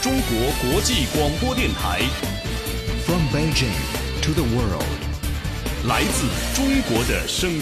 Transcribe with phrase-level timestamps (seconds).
[0.00, 1.98] 中国国际广播电台。
[3.04, 3.74] From Beijing
[4.22, 4.84] to the world，
[5.88, 7.60] 来自中国的声音。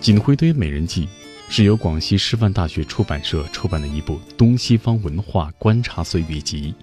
[0.02, 1.04] 《锦辉堆美人计》
[1.50, 6.74] 是由广西师范大学出版社出版的一部东西方文化观察岁月集。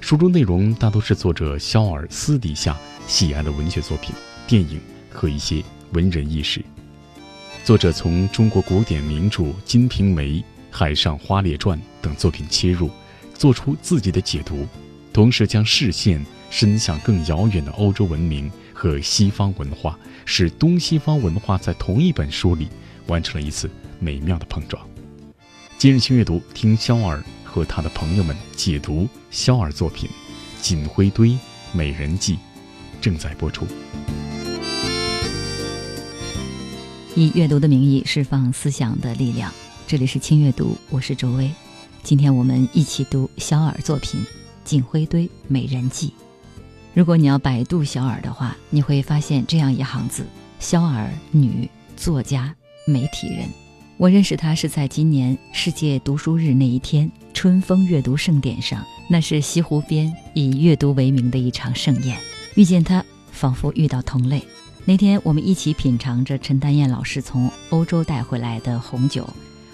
[0.00, 4.14] 书中内容大多是作者肖尔私底下喜爱的文学作品、
[4.46, 4.80] 电影
[5.16, 6.62] 和一些文人轶事。
[7.64, 10.28] 作者从中国古典名著《金瓶梅》
[10.70, 12.90] 《海上花列传》等作品切入，
[13.34, 14.68] 做出自己的解读，
[15.12, 22.68] 同时将视线伸向更遥远的欧洲文明和西方文化，使东西方文化在同一本书里
[23.08, 24.86] 完成了一次美妙的碰撞。
[25.76, 30.08] 今日新阅读，听肖尔和他的朋友们解读肖尔作品
[30.62, 31.36] 《锦辉堆
[31.72, 32.34] 美人计》，
[33.00, 33.66] 正在播出。
[37.16, 39.50] 以阅读的名义释放思想的力量。
[39.86, 41.50] 这里是轻阅读，我是周薇。
[42.02, 44.20] 今天我们一起读肖尔作品
[44.64, 46.08] 《锦辉堆美人计》。
[46.92, 50.26] 如果你要百度肖尔的话，你会发现这样一行字：
[50.60, 52.54] 肖尔，女，作家，
[52.86, 53.48] 媒体人。
[53.96, 62.18] 我认识她是在今年世界读书日那一天春风阅读盛典上，那是西湖边以阅读为名的一场盛宴。
[62.56, 64.42] 遇见她，仿佛遇到同类。
[64.88, 69.28] 那天我们一起品尝着陈丹燕老师从欧洲带回来的红酒，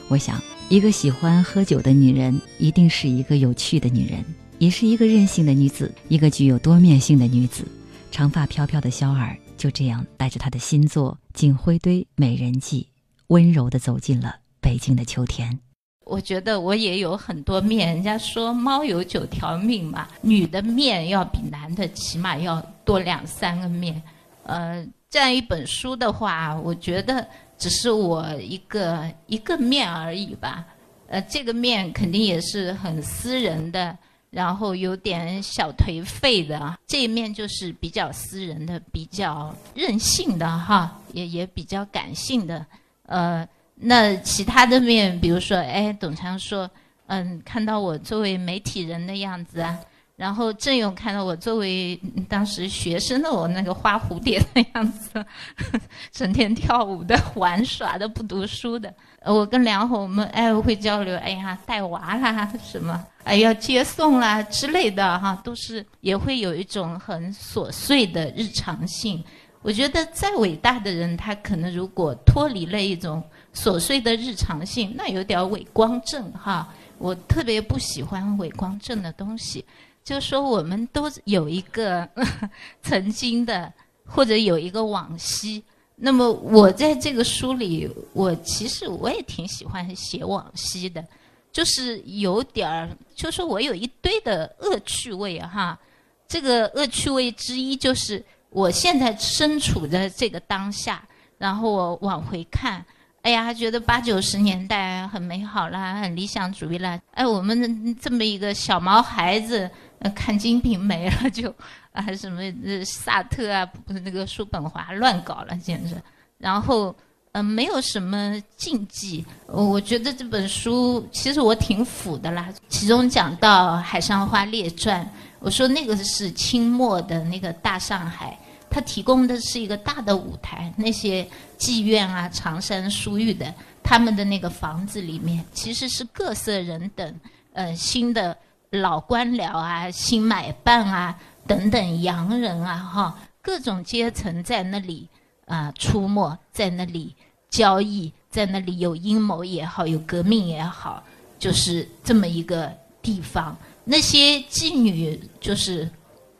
[0.08, 4.24] 我想，一个喜欢喝酒的女人，一定是一个有趣的女人，
[4.58, 7.62] 也是一个任性的女子，一个具有多面性的女子。
[8.10, 12.80] 长发飘飘的肖尔就这样带着她的新作《锦灰堆美人计》，
[13.26, 15.60] 温柔地走进了北京的秋天。
[16.06, 24.02] 我觉得我也有很多面，人家说猫有九条命嘛，女的面要比男的起码要多两三个面，
[24.44, 24.82] 呃。
[25.12, 30.64] 这样一本书的话，我觉得只是我一个一个面而已吧。
[31.06, 33.94] 呃，这个面肯定也是很私人的，
[34.30, 36.78] 然后有点小颓废的。
[36.86, 42.64] 这一面就是比较私人的、比较任性的哈，也也比较感性的。
[43.04, 46.70] 呃，那其他的面，比如说，哎，董强说，
[47.08, 49.78] 嗯，看到我作为媒体人的样子啊。
[50.22, 55.26] 然后郑勇看到我作为当时学生的我那个花蝴蝶的样子，
[56.12, 58.94] 整天跳舞的、玩耍的、不读书的。
[59.24, 69.20] 我跟梁红我们哎会交流，哎呀带娃啦什么，哎要接送啦之类的哈，都是也会有一种很琐碎的日常性。
[69.60, 73.20] 我觉得再伟大的人，他可能如果脱离了一种
[73.52, 76.72] 琐碎的日常性，那有点伪光正哈。
[76.98, 79.64] 我特别不喜欢伪光正的东西。
[80.04, 82.08] 就说我们都有一个
[82.82, 83.72] 曾经的，
[84.04, 85.62] 或者有一个往昔。
[85.94, 91.04] 那么我在这个书里，我其实我也挺喜欢写往昔的，
[91.52, 95.78] 就是有点儿，就说我有一堆的恶趣味哈。
[96.26, 101.06] 这个恶趣味之一就是我现在身处在这个当下，
[101.38, 102.84] 然后我往回看，
[103.20, 107.00] 哎呀，觉得八九十年代很美好啦，很理想主义啦。
[107.12, 109.70] 哎，我们这么一个小毛孩子。
[110.02, 111.54] 呃看《金瓶梅》了， 就
[111.92, 115.96] 啊什么呃萨特啊，那个叔本华乱搞了，简直。
[116.38, 116.94] 然后
[117.32, 119.24] 嗯，没有什么禁忌。
[119.46, 122.52] 我觉得这本书其实我挺腐的啦。
[122.68, 125.02] 其中讲到《海上花列传》，
[125.38, 128.38] 我说那个是清末的那个大上海，
[128.68, 130.70] 它提供的是一个大的舞台。
[130.76, 131.26] 那些
[131.56, 137.20] 妓院啊、长衫书玉的，他们的那个房子里面，其实是各色人等，
[137.54, 138.36] 呃，新的。
[138.72, 145.06] 老官僚啊，新买办啊，等等洋人啊，哈，各种阶层在那里
[145.44, 147.14] 啊出没，在那里
[147.50, 151.04] 交易，在那里有阴谋也好，有革命也好，
[151.38, 152.72] 就是这么一个
[153.02, 153.54] 地方。
[153.84, 155.86] 那些妓女就是，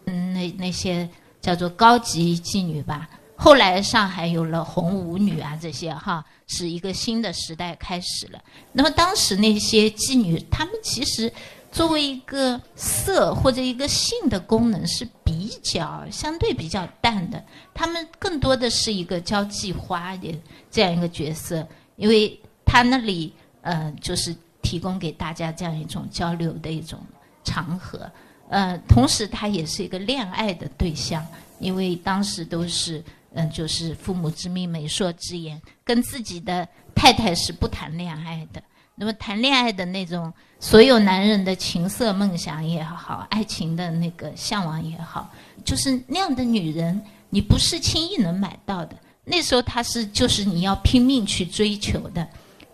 [0.06, 1.06] 嗯，那那些
[1.42, 3.10] 叫做高级妓女吧。
[3.36, 8.42] 后来上海有了红舞女啊，这些哈，是一个新的时代开始了。
[8.72, 11.30] 那么当时那些妓女，她们其实。
[11.72, 17.42] 作为一个色或者一个性的功能是比较相对比较淡的，
[17.72, 20.38] 他们更多的是一个交际花的
[20.70, 21.66] 这样一个角色，
[21.96, 23.32] 因为他那里
[23.62, 27.00] 呃就是提供给大家这样一种交流的一种
[27.42, 28.10] 场合，
[28.50, 31.26] 呃，同时他也是一个恋爱的对象，
[31.58, 33.02] 因为当时都是
[33.32, 38.62] 嗯就是父母之命媒妁之言，跟自己的太太是不谈恋爱的。
[39.02, 45.28] 那么谈恋爱的那种，所有男人的情色梦想也好，爱情的那个向往也好，
[45.64, 48.94] 就是那样的女人，你不是轻易能买到的。
[49.24, 52.24] 那时候他是就是你要拼命去追求的。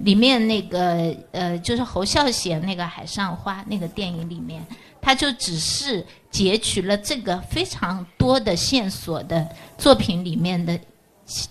[0.00, 4.62] 里面那个呃，就是侯孝贤那个《海上花》那个电影里面，
[5.00, 9.48] 他就只是截取了这个非常多的线索的
[9.78, 10.78] 作品里面的，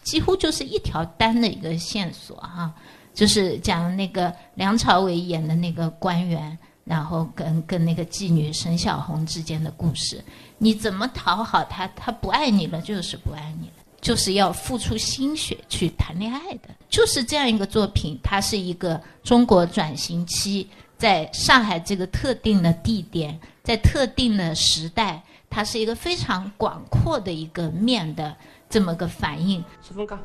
[0.03, 2.71] 几乎就是一条单的一个线索哈，
[3.17, 10.23] 就是讲那个梁朝伟演的那个官员，然后跟跟那个妓女沈小红之间的故事。
[10.59, 11.87] 你怎么讨好他？
[11.95, 13.73] 他不爱你了，就是不爱你了。
[13.99, 18.19] 就是要付出心血去谈恋爱的，就是这样一个作品。
[18.23, 28.37] 它是一个中国转型期，在上海这个特定的地点，在特定的时代，它是一个非常广阔的一个面的
[28.69, 29.59] 这么个反应。
[29.81, 30.19] 师傅讲，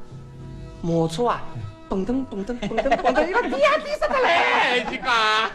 [0.83, 1.43] 马车啊，
[1.93, 4.87] 蹦蹬蹦蹬蹦蹬蹦蹬，一个颠颠死的嘞！
[4.91, 5.51] 你讲，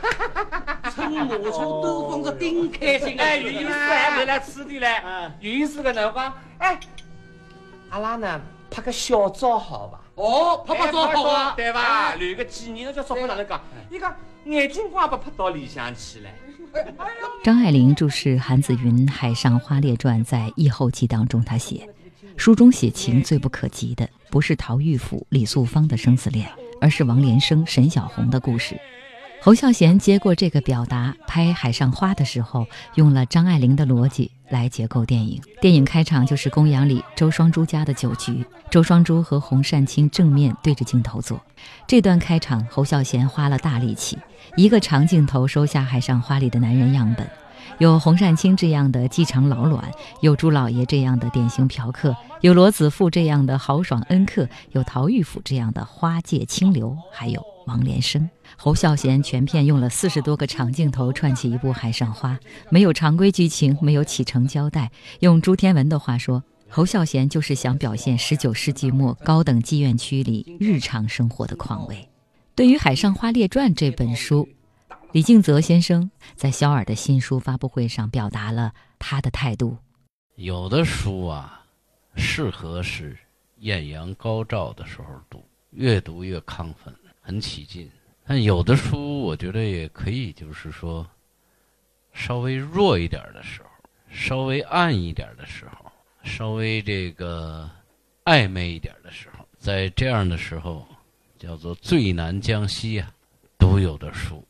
[0.94, 5.02] 乘马车都放着顶开心哎，运输还回来吃的嘞，
[5.40, 6.80] 运输个那个哎。
[7.90, 8.40] 阿拉呢，
[8.70, 10.00] 拍个小照好吧？
[10.14, 12.14] 哦，拍拍照好啊，对吧？
[12.14, 13.60] 留个纪念，叫照片哪能讲？
[13.90, 16.30] 伊讲眼睛光不拍到理想去了。
[17.44, 21.90] 张爱玲注释韩子云《海上花列传》在译后记当中，她写：
[22.38, 26.48] 书中写情最不可及的，不是陶玉甫、李素芳的生死恋，
[26.80, 28.80] 而是王连生、沈小红的故事。
[29.42, 35.42] 侯孝贤接过这个表达，拍《海上花》的时候，用了张爱玲的逻辑来结构电影。
[35.60, 41.42] 电影开场就是公羊里周双珠家的酒局，周双珠和洪善清正面对着镜头坐。
[41.88, 44.18] 这段开场，侯孝贤花了大力气，
[44.56, 47.28] 一个长镜头收下《海上花》里的男人样本，
[47.80, 49.92] 有洪善清这样的饥肠老卵，
[50.22, 57.44] 有朱老爷这样的典型嫖客，有罗子富这样的豪爽恩客，有陶玉甫这样的花界清流，还有。
[57.68, 62.34] 王连生、侯孝贤全片用了四十多个长镜头串起一部《海上花》，
[62.70, 64.90] 没有常规剧情，没有启程交代。
[65.20, 72.08] 用朱天文的话说，侯孝贤就是想表现十九世纪末高等妓院区里日常生活的况味。
[72.56, 74.48] 对于《海上花列传》这本书，
[75.14, 79.78] 李敬泽先生在肖尔的新书发布会上表达了他的态度：
[80.36, 81.66] 有的书啊，
[82.16, 83.18] 适合是
[83.60, 86.94] 艳阳高照的时候读，越读越亢奋。
[87.22, 87.90] 很起劲，
[88.26, 91.06] 但有的书我觉得也可以，就是说，
[92.14, 93.70] 稍微弱一点的时候，
[94.10, 95.92] 稍微暗一点的时候，
[96.24, 97.70] 稍微这个
[98.24, 100.88] 暧昧一点的时候，在这样的时候，
[101.38, 103.12] 叫做最难将息啊，
[103.60, 104.42] 独有的书，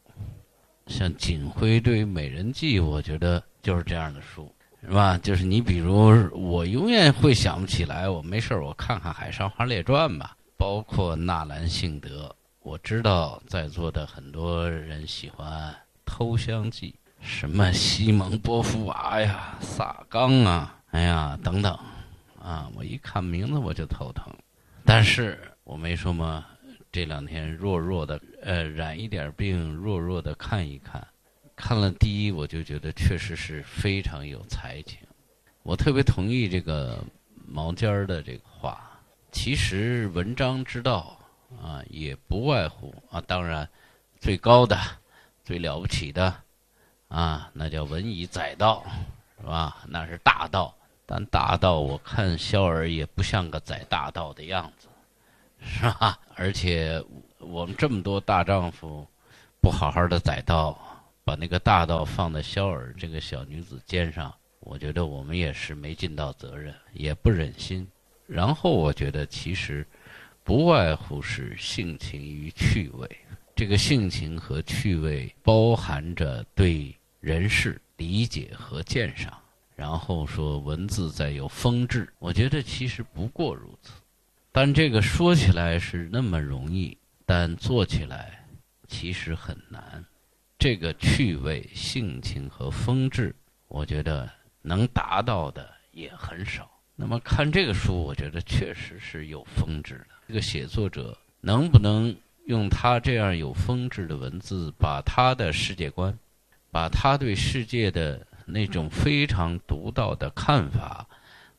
[0.88, 4.52] 像锦辉对于《美人计》，我觉得就是这样的书，
[4.82, 5.18] 是吧？
[5.18, 12.34] 就是你比如我永远会想不起来，我没事我看看《海上花列传》吧，包括纳兰性德。
[12.62, 15.72] 我知道在座的很多人喜欢
[16.06, 16.94] 《偷香记》，
[17.26, 21.78] 什么西蒙波伏娃呀、萨冈啊，哎呀等等，
[22.42, 24.26] 啊，我一看名字我就头疼。
[24.84, 26.46] 但是我没说嘛，
[26.98, 31.08] 这两天弱弱的，呃，染一点病，弱弱的看一看，
[31.56, 34.98] 看了第一我就觉得确实是非常有才情。
[35.62, 36.98] 我特别同意这个
[37.46, 39.00] 毛尖儿的这个话，
[39.32, 41.14] 其实文章之道。
[41.62, 43.70] 啊，也不外乎啊，当然，
[44.20, 44.76] 最高的、
[45.44, 46.34] 最了不起的，
[47.10, 48.84] 啊，那叫文以载道，
[49.40, 49.86] 是吧？
[49.88, 50.76] 那是大道。
[51.06, 54.88] 但大道，我看肖儿也不像个载大道的样子，
[55.60, 56.20] 是吧？
[56.36, 57.04] 而且
[57.40, 59.08] 我们这么多大丈夫，
[59.62, 60.78] 不好好的载道，
[61.24, 67.88] 把那个大道放在肖儿这个小女子肩上，我觉得我们也是没尽到责任，也不忍心。
[68.26, 69.86] 然后我觉得，其实。
[70.44, 73.18] 不外乎是性情与趣味，
[73.54, 79.38] 这个性情和趣味包含着对人事理解和鉴赏，
[79.76, 83.92] 然后说文字再有风致，我觉得其实不过如此。
[84.60, 86.98] 但这个说起来是那么容易，
[87.28, 88.44] 但做起来
[88.88, 90.04] 其实很难。
[90.58, 93.36] 这个趣味、性情和风致，
[93.68, 94.28] 我觉得
[94.64, 96.68] 能达到的也很少。
[96.96, 100.16] 那么看这个书，我觉得确实是有风致的。
[100.28, 102.16] 这个写作者能不能
[102.48, 106.18] 用他这样有风致的文字，把他的世界观，
[106.72, 111.06] 把他对世界的那种非常独到的看法，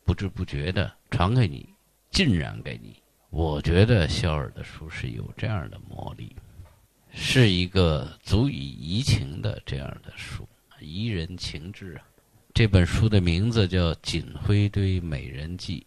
[0.04, 1.68] 不知不觉的传给你，
[2.10, 2.96] 浸染给你？
[3.30, 6.34] 我觉得肖尔的书是有这样的魔力，
[7.12, 10.48] 是一个足以怡情的这样的书，
[10.80, 12.04] 怡人情志啊。
[12.54, 15.80] 这本书的名字叫《锦辉堆美人计》，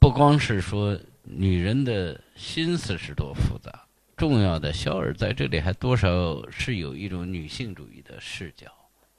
[0.00, 8.72] 不光是说女人的心思是多复杂，重要的肖尔在这里还多少是有一种女性主义的视角，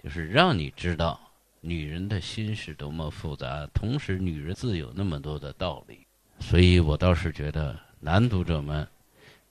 [0.03, 1.19] 就是让你知道
[1.61, 6.06] 女人的心是多么复杂，同时女人自有那么多的道理，
[6.39, 8.87] 所以我倒是觉得男读者们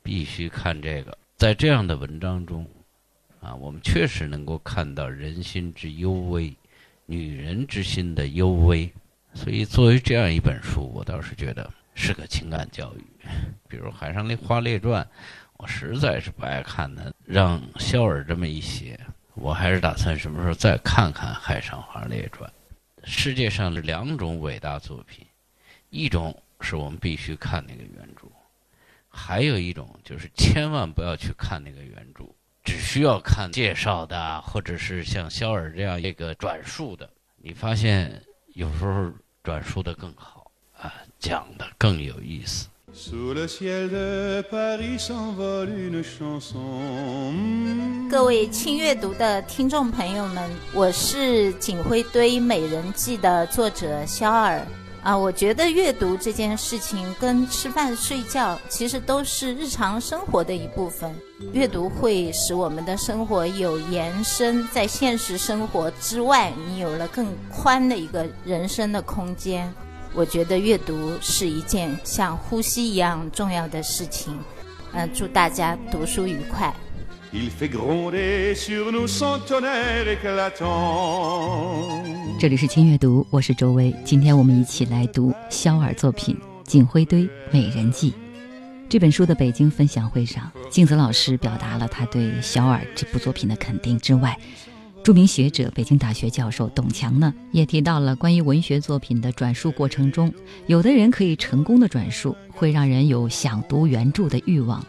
[0.02, 2.66] 必须看这个，在这样的文章中，
[3.40, 6.54] 啊，我们确实能够看到人心之幽微，
[7.04, 8.90] 女人之心的幽微。
[9.34, 13.04] 所以作为这样一本书，我倒是觉得是个情感教育。
[13.68, 15.04] 比如《海上花列传》，
[15.58, 18.98] 我实在是不爱看的，让肖尔这么一写，
[19.34, 22.48] 我还是打算什么时候再看看《海上花列传》。
[23.04, 25.26] 世界上的两种伟大作品，
[25.90, 28.26] 一种是我们必须看那个原著，
[29.08, 32.24] 还有一种就是千万不要去看那个原著，
[32.64, 37.08] 只需要看介绍的，或者是像肖尔这样一个转述的。
[37.36, 38.22] 你发现
[38.54, 42.68] 有时候转述的更好啊，讲的更有意思。
[48.10, 54.66] 各位轻阅读的听众朋友们，我是《锦辉堆美人计》的作者肖尔
[55.02, 55.16] 啊。
[55.16, 61.14] 我觉得阅读这件事情跟吃饭睡觉其实都是日常生活的一部分。
[61.52, 69.72] 阅读会使我们的生活有延伸，在现实生活之外，你有了更宽的一个人生的空间。
[70.14, 74.38] 我觉得阅读是一件像呼吸一样重要的事情。
[74.92, 76.74] 嗯，祝大家读书愉快。
[82.40, 83.94] 这里是轻阅读，我是周薇。
[84.06, 86.34] 今天我们一起来读肖尔作品
[86.66, 88.10] 《锦辉堆美人计》
[88.88, 94.34] 这本书的北京分享会上，静子老师表达了他对肖尔这部作品的肯定之外。
[95.04, 100.32] 著名学者、北京大学教授董强呢，也提到了关于文学作品的转述过程中，
[100.68, 104.82] 有的人可以成功的转述，会让人有想读原著的欲望。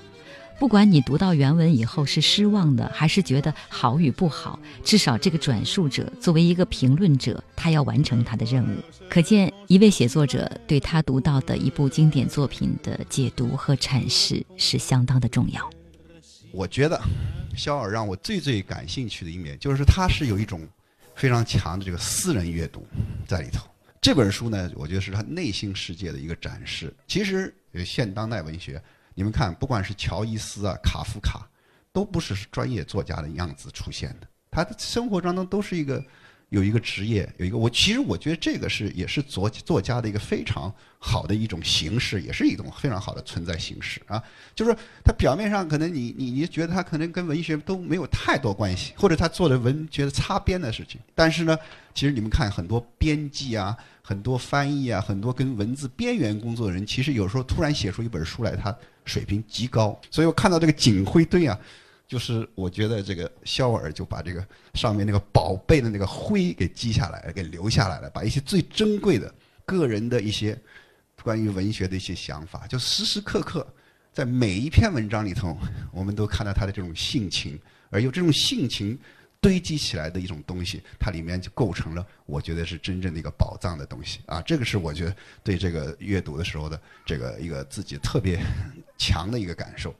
[0.59, 8.77] 不管你读到原文以后是失望的，还是觉得好与不好，至少这个转述者作为一个评论者，他要完成他的任务。
[9.09, 15.69] 可见，一位写作者对他读到的一部经典作品的解读和阐释是相当的重要。
[16.51, 16.99] 我觉得。
[17.55, 20.61] 肖尔让我最最感兴趣的一面，就是他是有一种
[21.15, 22.85] 非常强的这个私人阅读
[23.25, 23.67] 在里头。
[23.99, 26.93] 这本书呢，我觉得是他内心世界的一个展示。
[27.07, 27.51] 其实，
[27.83, 28.79] 现当代文学，
[29.17, 31.49] 你们看，不管是乔伊斯啊、卡夫卡，
[31.91, 34.27] 都不是专业作家的样子出现的。
[34.51, 36.03] 他的生活当中都是一个。
[36.49, 44.23] 有一个职业，有一个我，其实我觉得这个是也是作作家的一个非常好的一种形式，也是一种非常好的存在形式啊。
[44.55, 51.57] 就是他表面上可能你你你觉得他可能跟文学都没有太多关系，或者他做的文学的擦边的事情，但是呢，
[51.93, 58.73] 其实你们看很多编辑啊，很多翻译啊，很多跟文字边缘工作的人，其实有时候突然写出一本书来，他
[59.07, 59.99] 水平极高。
[60.11, 61.59] 所以我看到这个警徽堆啊。
[62.09, 64.41] 就是我觉得这个肖尔就把这个
[64.75, 69.29] 上面那个宝贝的那个灰给记下来，给留下来了，把一些最珍贵的
[69.65, 70.57] 个人的一些
[71.21, 73.67] 关于文学的一些想法，就时时刻刻
[74.13, 75.57] 在每一篇文章里头，
[75.91, 77.59] 我们都看到他的这种性情，
[77.89, 78.97] 而有这种性情
[79.39, 84.41] 堆积起来的一种东西，它里面就构成了我觉得是真正的一个宝藏的东西啊！
[84.41, 88.39] 这个是我觉得对这个阅读的时候的这个一个自己特别
[88.97, 89.93] 强的一个感受。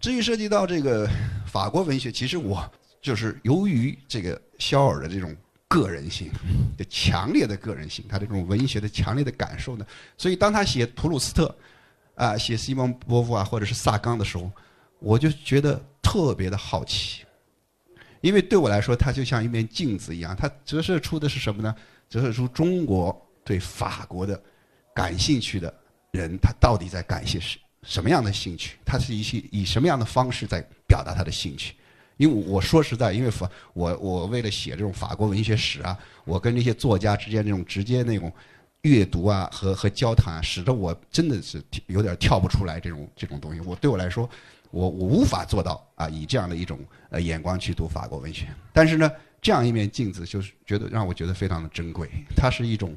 [0.00, 1.08] 至于涉及到这个
[1.46, 2.68] 法国文学，其实我
[3.00, 6.30] 就是由于这个肖尔的这种个人性，
[6.76, 9.84] 的强烈的个人性，他这种文学的强烈的感受呢，
[10.16, 11.54] 所以当他写图鲁斯特，
[12.14, 14.50] 啊，写西蒙波伏啊，或者是萨冈的时候，
[14.98, 17.24] 我就觉得特别的好奇，
[18.20, 21.74] 因为对我来说，它就像一面镜子一样，它折射出的是什么呢？
[22.08, 24.40] 折射出中国对法国的
[24.94, 25.72] 感兴趣的
[26.12, 27.60] 人，他到底在感兴趣。
[27.82, 28.76] 什么样的兴趣？
[28.84, 31.74] 他是一些以什么样的方式在表达他的兴趣？
[32.16, 38.32] 因为我说实在，因为法我我为了写这种法国文学史啊，我跟这些作家之间这种直接那种
[38.82, 43.60] 阅读啊和和交谈，啊，使得我真的是有点跳不出来这种这种东西。
[43.60, 44.28] 我对我来说，
[44.70, 46.78] 我我无法做到啊，以这样的一种
[47.10, 48.46] 呃眼光去读法国文学。
[48.72, 49.10] 但是呢，
[49.40, 52.08] 这样一面镜子就是觉得让我觉得非常的珍贵。
[52.36, 52.96] 它是一种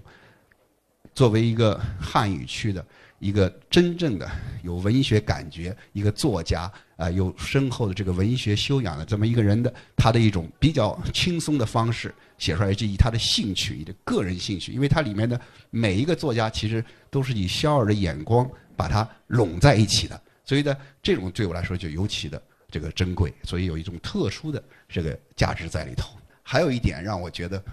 [1.14, 2.86] 作为一个汉语区的。
[3.22, 4.28] 一个真正的
[4.64, 6.62] 有文学感觉、一个作家
[6.98, 20.20] 啊，有深厚的这个文学修养的这么一个人的，他的一种比较轻松的方式写出来，就以他的兴趣、以的个人兴趣，因为它里面的每一个作家其实都是以肖尔的眼光把它拢在一起的，
[20.52, 26.10] 所以呢，这种对我来说就尤其的这个珍贵，所以有一种特殊的这个价值在里头。
[26.44, 27.64] 还有一点让我觉得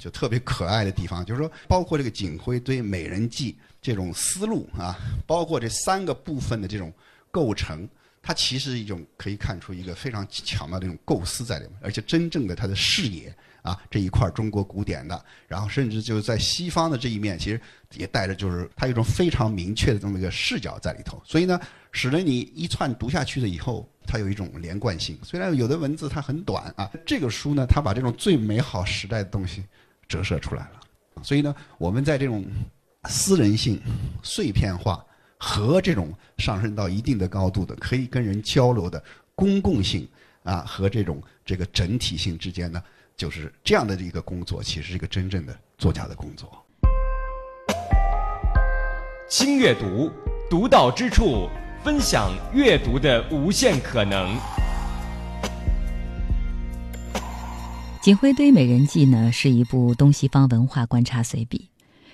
[0.00, 3.56] 就特别可爱的地方，就是说，包括这个警徽堆美人计。
[3.80, 6.92] 这种思路啊，包括这三个部分的这种
[7.30, 7.88] 构成，
[8.20, 17.60] 它其实一种可以看出一个非常巧妙的这种构思在里面，而且真正的他的视野啊这一块中国古典的，然后甚至就是在西方的这一面，其实
[17.94, 21.58] 也带着就是他有一种非常明确的这么一个视角在里头，所以呢，
[21.92, 25.18] 使得你一串读下去了以后，它有一种连贯性。
[25.22, 29.64] 虽然有的文字它很短啊，这个书呢，它把这种最美好时代的东西
[30.06, 30.80] 折射出来了。
[31.22, 32.44] 所以呢，我们在这种
[33.08, 33.80] 私人性、
[34.22, 35.04] 碎片化。
[35.40, 39.00] 和这种上升到一定的高度的，可以跟人交流的
[39.36, 40.04] 公共性
[40.42, 42.82] 啊，和这种这个整体性之间呢，
[43.16, 46.50] 就是这样的一个工作，其实是一个真正的作家的工作。
[49.28, 50.10] 轻阅读，
[50.50, 51.48] 独到之处，
[51.84, 54.34] 分享阅读的无限可能。
[58.02, 61.68] 《锦辉堆美人计》呢，是一部东西方文化观察随笔，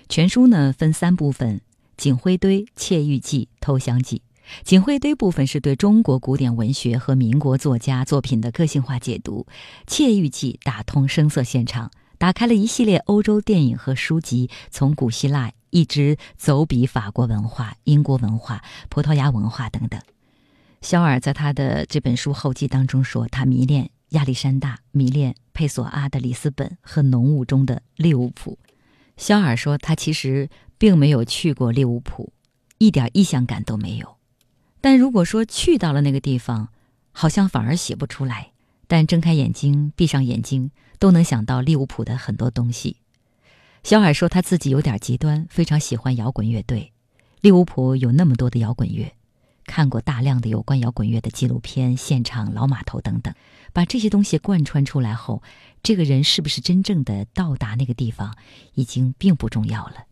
[0.08, 1.60] 全书呢分三部分。
[1.96, 4.20] 锦辉堆窃玉记偷香记，
[4.64, 9.46] 锦辉堆部分是对中国古典文学和民国作家作品的个性化解读，
[9.86, 20.00] 窃玉记打通声色现场，打开了一系列欧洲电影和书籍，从古希腊一直走笔法国文化、英国文化、葡萄牙文化等等。
[20.80, 28.58] 肖尔在他的这本书后记当中说，他迷恋亚历山大，迷恋佩索阿的里斯本和浓雾中的利物浦。
[29.16, 30.48] 肖尔说，他其实。
[30.76, 32.32] 并没有去过利物浦，
[32.78, 34.16] 一点意象感都没有。
[34.80, 36.68] 但如果说去到了那个地方，
[37.12, 38.50] 好像反而写不出来。
[38.86, 42.98] 但睁开眼睛、闭上眼睛，都能想到利物浦的很多东西。
[43.84, 46.92] 小海说他自己有点极端，非常喜欢摇滚乐队。
[47.42, 49.12] 利物浦有那么多的摇滚乐，
[49.66, 53.34] 看过大量的有关摇滚乐的纪录片、现场、老码头等等。
[53.74, 55.42] 把这些东西贯穿出来后，
[55.82, 58.34] 这个人是不是真正的到达那个地方，
[58.72, 60.06] 已经并不重要了。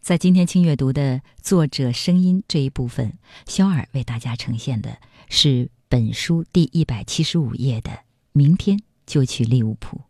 [0.00, 3.16] 在今天轻阅读的作者声音这一部分，
[3.46, 8.00] 肖尔为大家呈现的是本书第一百七十五页的
[8.32, 10.00] “明天就去利物浦”。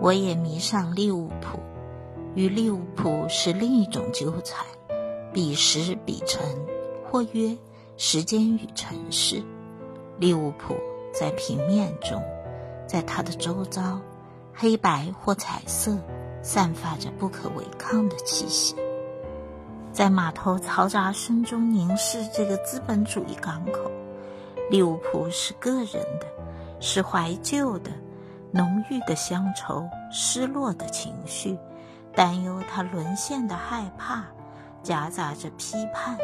[0.00, 1.58] 我也迷上利物浦，
[2.34, 4.64] 与利物浦是另一种纠缠，
[5.32, 6.42] 彼时彼城，
[7.10, 7.56] 或曰。
[8.02, 9.42] 时间与城市，
[10.16, 10.74] 利物浦
[11.12, 12.18] 在平面中，
[12.86, 14.00] 在它的周遭，
[14.54, 15.98] 黑白或彩色，
[16.40, 18.74] 散发着不可违抗的气息。
[19.92, 23.90] 在码头嘈杂声中凝视这个资本主义港口，
[24.70, 26.26] 利物浦是个人的，
[26.80, 27.90] 是怀旧的，
[28.52, 31.58] 浓郁的乡愁，失落的情绪，
[32.14, 34.24] 担忧他沦陷的害怕，
[34.82, 36.16] 夹杂着批判。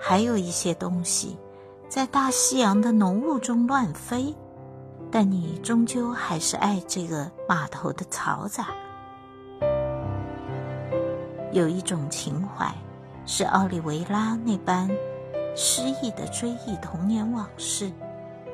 [0.00, 1.38] 还有一些东西，
[1.88, 4.34] 在大西洋的浓雾中乱飞，
[5.10, 8.66] 但你终究还是爱这个码头的嘈杂。
[11.50, 12.70] 有一种情怀，
[13.24, 14.86] 是奥利维拉那般
[15.56, 17.90] 诗意的追忆童年往事，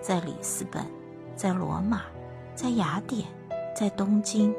[0.01, 0.87] 在里斯本，
[1.35, 2.03] 在罗马，
[2.55, 3.27] 在雅典，
[3.75, 4.55] 在东京，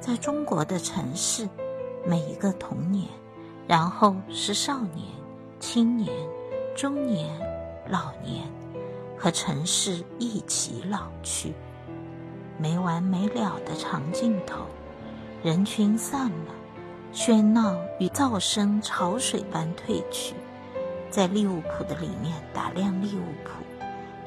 [0.00, 1.48] 在中国的城市，
[2.06, 3.08] 每一个童年，
[3.66, 5.06] 然后是少年。
[5.58, 6.08] 青年、
[6.74, 7.28] 中年、
[7.86, 8.48] 老年，
[9.18, 11.52] 和城市一起老去，
[12.56, 14.64] 没完没了的长镜头，
[15.42, 16.54] 人群散了，
[17.12, 20.34] 喧闹与噪声潮水般退去，
[21.10, 23.50] 在利物浦的里面打量利物浦，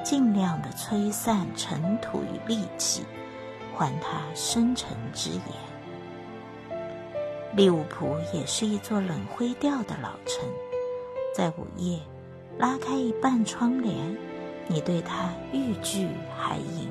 [0.04, 3.02] 尽量的吹散尘土与戾气，
[3.76, 5.42] 还他深沉之言。
[7.54, 10.44] 利物浦也是一座冷灰调的老城。
[11.34, 11.98] 在午夜，
[12.58, 14.16] 拉开一半窗帘，
[14.68, 16.88] 你对它欲拒还迎，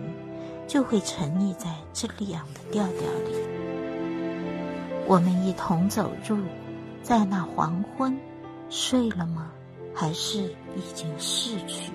[0.67, 3.35] 就会沉溺在这样的调调里。
[5.05, 6.37] 我们一同走入，
[7.01, 8.17] 在那黄昏，
[8.69, 9.51] 睡了吗？
[9.93, 10.39] 还是
[10.75, 11.91] 已经逝去？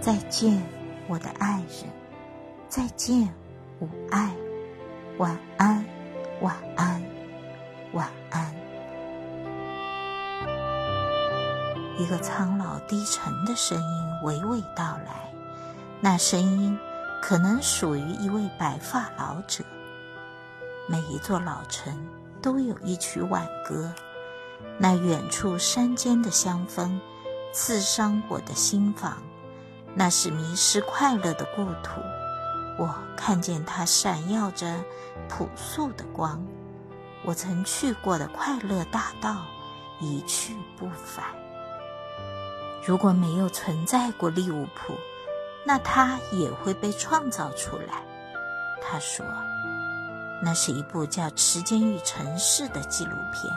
[0.00, 0.62] 再见，
[1.06, 1.90] 我的爱人。
[2.68, 3.32] 再见，
[3.80, 4.30] 吾爱。
[5.18, 5.84] 晚安，
[6.40, 7.00] 晚安，
[7.92, 8.52] 晚安。
[11.96, 15.32] 一个苍老低沉的声音娓娓道来，
[16.00, 16.76] 那声音
[17.22, 19.62] 可能属于一位白发老者。
[20.88, 21.96] 每一座老城
[22.42, 23.94] 都有一曲挽歌，
[24.78, 27.00] 那远处山间的香风
[27.52, 29.22] 刺伤我的心房，
[29.94, 32.00] 那是迷失快乐的故土。
[32.76, 34.82] 我看见它闪耀着
[35.28, 36.44] 朴素的光，
[37.24, 39.42] 我曾去过的快乐大道
[40.00, 41.24] 一去不返。
[42.84, 44.94] 如果没有存在过利物浦，
[45.64, 48.02] 那它也会被创造出来。
[48.82, 49.24] 他说
[50.42, 53.50] ：“那是一部叫《时间与城市》的纪录片，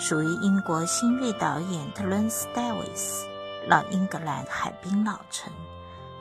[0.00, 3.26] 属于英国新锐导演特伦斯·戴维斯。
[3.66, 5.52] 老英格兰海滨老城，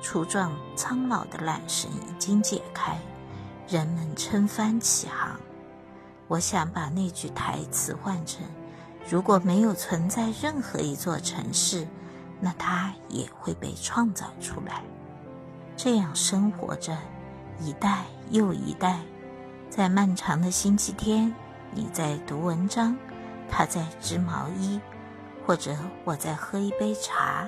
[0.04, 3.00] 粗壮苍老的缆绳已经解开，
[3.70, 5.40] 人们撑帆起航。
[6.28, 8.46] 我想把那句台词换成：
[9.10, 11.88] 如果没有存在任何一座城市，
[12.42, 14.84] 那它也会被创造出来。
[15.78, 16.98] 这样生活着，
[17.62, 19.00] 一代又一代，
[19.70, 21.34] 在漫长的星期天，
[21.72, 22.96] 你在读文章，
[23.50, 24.80] 他在织毛衣。
[25.46, 27.48] 或者我在喝一杯茶，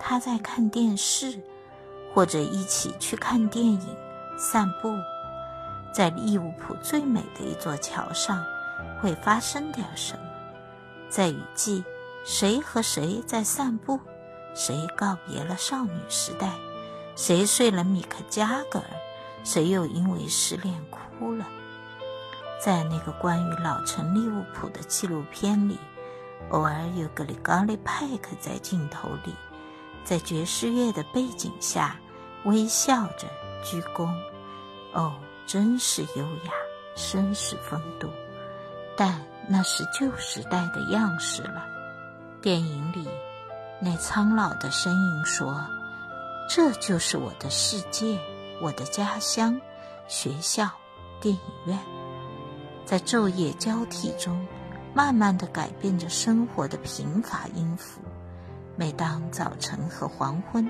[0.00, 1.40] 他在看电视，
[2.18, 3.96] 或者一起去看电影、
[4.36, 4.92] 散步。
[5.92, 8.44] 在利物浦最美的一座桥上，
[9.00, 10.20] 会发生点什么？
[11.08, 11.84] 在雨季，
[12.24, 14.00] 谁和谁在散步？
[14.52, 16.50] 谁告别了少女时代？
[17.14, 18.86] 谁睡了米克·加格尔？
[19.44, 21.46] 谁又因为失恋哭了？
[22.60, 25.78] 在那个关于老城利物浦的纪录片里。
[26.50, 29.32] 偶尔有个里高利派克在镜头里，
[30.02, 31.94] 在爵士乐的背景下
[32.44, 33.28] 微笑着
[33.62, 34.08] 鞠躬。
[34.92, 35.14] 哦，
[35.46, 36.52] 真是优雅，
[36.96, 38.08] 绅士风度。
[38.96, 41.64] 但那是旧时代的样式了。
[42.40, 43.08] 电影里，
[43.80, 45.64] 那苍老的身影说
[46.48, 48.18] ：“这就是我的世界，
[48.60, 49.60] 我的家乡，
[50.06, 50.68] 学校，
[51.20, 51.78] 电影院。”
[52.84, 54.46] 在昼夜交替中。
[54.94, 58.00] 慢慢地改变着生活的贫乏音符。
[58.74, 60.68] 每当早晨和黄昏，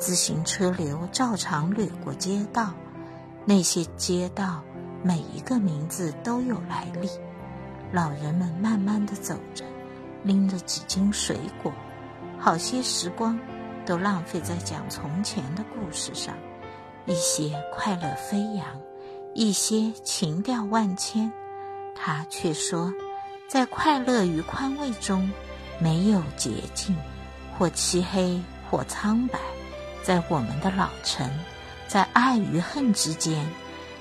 [0.00, 2.72] 自行车流照常掠过街道，
[3.44, 4.62] 那些街道
[5.02, 7.08] 每一个名字都有来历。
[7.92, 9.62] 老人们慢慢地走着，
[10.22, 11.70] 拎着几斤水果，
[12.38, 13.38] 好些时光
[13.84, 16.34] 都浪费在讲从前的故事上。
[17.04, 18.66] 一些快乐飞扬，
[19.34, 21.30] 一些情调万千。
[21.94, 22.92] 他却说。
[23.48, 25.28] 在快乐与宽慰中，
[25.80, 26.96] 没有捷径，
[27.58, 29.40] 或漆黑，或苍白。
[30.02, 31.28] 在我们的老城，
[31.86, 33.46] 在爱与恨之间，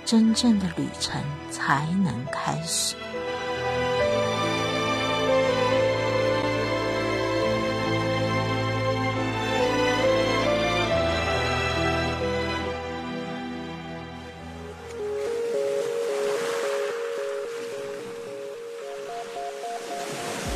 [0.06, 2.96] 真正的旅程才能开始。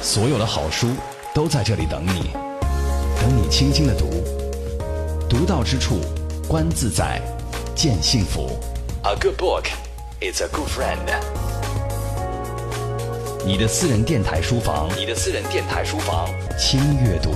[0.02, 0.90] 所有的好书
[1.34, 2.32] 都在这里等你，
[3.20, 4.23] 等你轻轻的读，
[5.36, 6.00] 读到之处，
[6.48, 7.20] 观自在，
[7.74, 8.52] 见幸福。
[9.02, 9.64] A good book
[10.22, 11.00] is a good friend。
[13.44, 17.32] 你的私人电台书房，你的私人电台书房，轻阅读。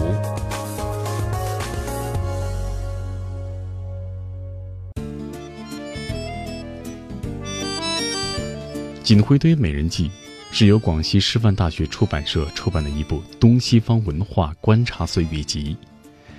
[9.03, 10.12] 锦辉堆美人计。
[10.49, 15.75] 是由广西师范大学出版社出版的一部东西方文化观察随笔集，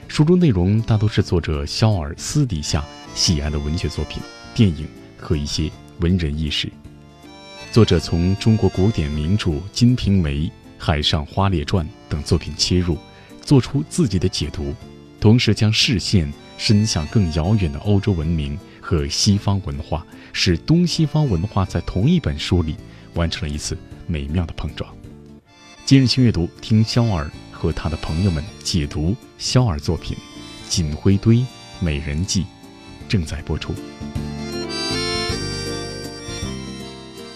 [0.08, 4.20] 书中内容大都是作者肖尔私底下喜爱的文学作品、
[4.54, 6.68] 电影和一些文人轶事。
[7.70, 10.34] 作者从中国古典名著《金瓶梅》
[10.78, 12.96] 《海上花列传》等作品切入，
[13.42, 14.74] 做出自己的解读，
[15.20, 22.74] 同时将视线伸向更遥远的欧洲文明和西方文化，使东西方文化在同一本书里
[23.14, 23.76] 完成了一次。
[24.06, 24.90] 美妙的碰撞。
[25.84, 30.16] 今日轻阅读，听肖尔和他的朋友们解读肖尔作品
[30.70, 31.44] 《锦灰堆
[31.80, 32.42] 美人计》，
[33.08, 33.74] 正在播出。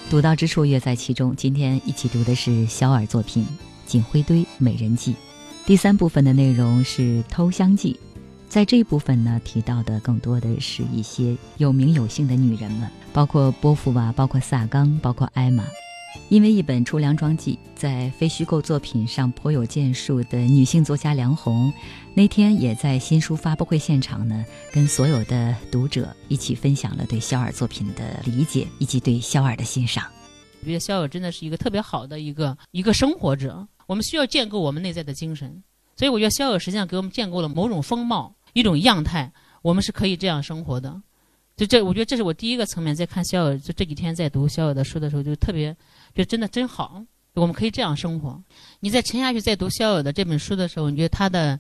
[0.09, 1.35] 独到之处，乐在其中。
[1.35, 3.45] 今天一起读的是肖尔作品
[3.85, 5.13] 《锦灰堆美人计》，
[5.67, 7.99] 第三部分的内容是偷香记。
[8.49, 15.65] 在这一部分呢，提到的更多的是一些有名有姓的女人们，包括波伏娃，包括萨冈，包括艾玛。
[16.29, 21.73] 因为一本《出梁庄记》在非虚构作品上颇有建树的女性作家梁红，
[22.15, 30.05] 那天也在新书发布会现场呢，跟所有的读者一起分享了对肖尔作品的理解以及对肖尔的欣赏。
[30.61, 33.67] 我觉得肖尔真的是一个特别好的一个一个生活者。
[33.87, 35.63] 我们需要建构我们内在的精神，
[35.97, 41.03] 所以我觉得肖尔实际上给我们建构了某种风貌、一种样态，我们是可以这样生活的。
[41.57, 45.77] 就这，我觉得这是我第一个层面，在看肖尔，就这几天在读肖尔的书的时候，就特别。
[46.15, 48.43] 就真的真好，我们可以这样生活。
[48.81, 51.59] 你在沉下去再读肖尔的这本书的时候，你觉得他的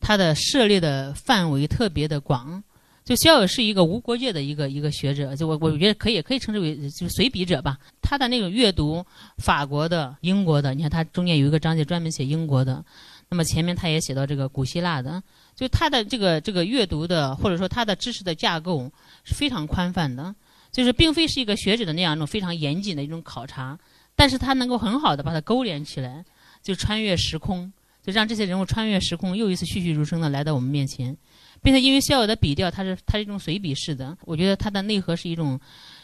[0.00, 2.62] 他的涉猎的范围特别的广。
[3.04, 7.78] 就肖尔是一个无国界的一个一个学者，就我我觉得可以可以称之为就随笔者吧。
[8.00, 9.04] 他的那种阅读
[9.36, 12.82] 法国的、英国的，你看他中间有一个章节专门写英国的，
[13.28, 15.22] 那么前面他也写到这个古希腊的，
[15.54, 18.90] 就他的这个这个阅读的或者说他的知识的架构
[19.22, 20.34] 是非常宽泛的。
[20.72, 23.78] 就是并非是一个学者的那样一种非常严谨的一种考察，
[24.16, 26.24] 但是他能够很好的把它勾连起来，
[26.62, 27.72] 就穿越时空，
[28.02, 31.16] 就让这些人物穿越时空，又一次栩栩如生的来到我们面前，
[31.62, 35.58] 并且因为肖友的笔调，它是它是一种随笔式的，我觉得它的内核是一种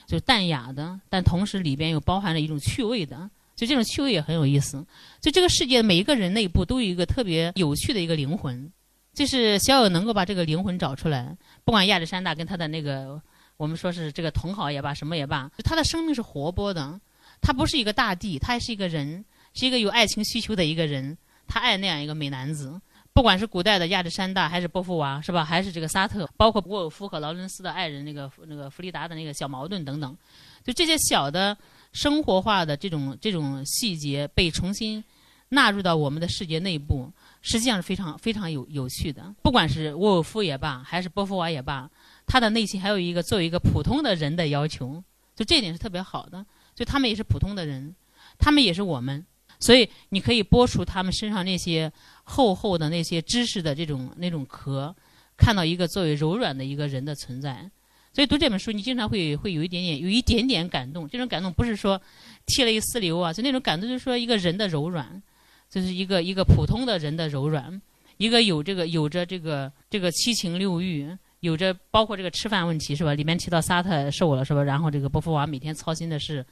[0.07, 4.85] 就是淡雅的，但同时里边又包含了一种趣味的，就这种趣味也很有意思。
[5.21, 8.71] 就这个世界每一个人内部都有一个特别有趣的一个灵魂，
[9.15, 13.21] 就是肖友能够把这个灵魂找出来，不管亚历山大跟他的那个。
[13.57, 16.99] 我们说是这个同好也罢，什么也罢，他的生命是活泼的，
[17.41, 19.25] 他不是一个大帝，他还是一个人，
[19.55, 22.81] 是一个有爱情需求的一个人，他爱那样一个美男子。
[23.13, 25.45] 不管是古代的亚历山大，还是波伏娃，是吧？
[25.45, 30.17] 还是这个沙特，包括沃尔夫和劳伦斯的爱人那个那个弗里达的那个小矛盾等等，
[30.63, 31.57] 就这些小的
[31.93, 35.03] 生活化的这种这种细节被重新
[35.49, 37.11] 纳入到我们的世界内部，
[37.43, 39.35] 实际上是非常非常有有趣的。
[39.43, 41.91] 不管是沃尔夫也罢，还是波伏娃也罢。
[42.27, 45.03] 他的内心还有一个作为一个普通的人的要求，
[45.35, 46.47] 就这一点是特别好的。
[46.75, 47.95] 所以他们也是普通的人，
[48.39, 49.25] 他们也是我们，
[49.59, 51.93] 所以你可以剥除他们身上那些
[52.25, 54.95] 厚厚的那些知识的这种那种壳，
[55.37, 57.71] 看到一个作为柔软的一个人的存在。
[58.13, 61.09] 所以读这本书，你经常会会有一点点有一点点感动。
[61.09, 62.01] 这种感动不是说
[62.47, 65.23] 涕泪丝流啊，就那种感动就是说一个人的柔软，
[65.69, 67.81] 就是一个一个普通的人的柔软，
[68.17, 71.17] 一个有这个有着这个这个七情六欲。
[71.41, 73.15] 有着包括这个吃饭问题是吧？
[73.15, 74.63] 里面提到沙特瘦了是吧？
[74.63, 76.45] 然后这个波伏娃每天操心的是，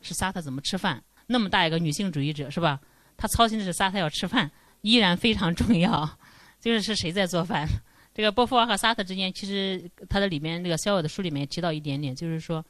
[0.00, 1.02] 是沙特怎么吃饭。
[1.26, 2.80] 那么大一个女性主义者是吧？
[3.16, 4.48] 她操心的是沙特要吃饭，
[4.82, 6.08] 依然非常重要。
[6.60, 7.68] 就是是谁在做饭？
[8.14, 12.64] 这个波伏娃和沙特之间，其实他的里面那个肖尔的书里面提到一点点，就是说，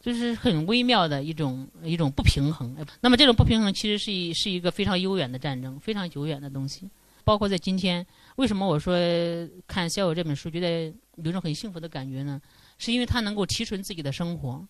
[0.00, 2.74] 就是很微妙的一种一种不平衡。
[3.02, 6.88] 那么这种不平衡其实是一是一个非常悠远的战争，非常久远的东西。
[7.22, 8.04] 包括在今天。
[8.36, 8.94] 为什么我说
[9.66, 12.40] 看《笑友》这本书觉得有种很幸福的感觉呢？
[12.78, 14.66] 是因为他能够提纯自己的生活，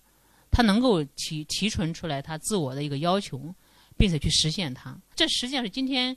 [0.51, 3.55] 他能够提提纯出来他自我的一个要求，
[3.97, 4.97] 并且去实现它。
[5.15, 6.17] 这实际上是今天，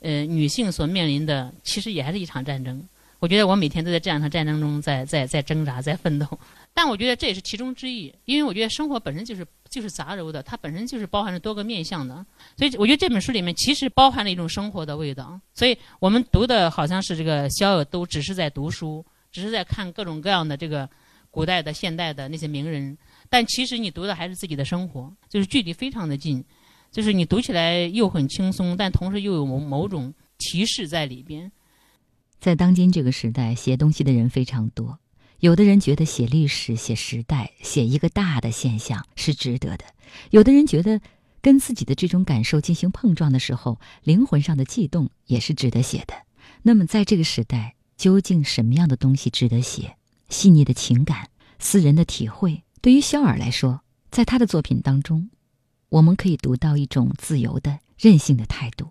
[0.00, 2.86] 呃，女性所面临的，其实也还是一场战争。
[3.20, 6.26] 我觉得我每天都在这样一场战争中，在在在挣扎，在奋斗。
[6.72, 12.24] 但我觉得这也是其中之一，因为我觉得生活本身就是就是杂糅的，它本身就是包含着多个面向的，
[12.56, 15.38] 所以我觉得这本书里面其实包含了一种生活的味道。
[15.54, 20.88] 所以我们读的好像是这个逍遥，都只是在读书，只是在看各种各样的这个
[21.30, 22.96] 古代的、现代的那些名人，
[23.28, 26.42] 但其实你读的还是自己的生活，就是距离非常的近，
[26.90, 31.50] 就是你读起来又很轻松，但同时又有某某种提示在里边。
[32.40, 34.98] 在当今这个时代，写东西的人非常多。
[35.40, 39.86] 有的人觉得写历史、写时代、写一个大的现象是值得的；
[40.30, 41.00] 有的人觉得
[41.40, 46.14] 跟自己的这种感受进行碰撞的时候，灵魂上的悸动也是值得写的。
[46.62, 49.96] 那么，在这个时代，究竟什么样的东西值得写？
[50.28, 55.30] 细腻的情感、私人的体会，对于肖尔来说，在他的作品当中，
[55.88, 58.90] 我们可以读到一种自由的、任性的态度。